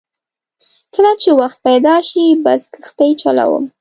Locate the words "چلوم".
3.21-3.63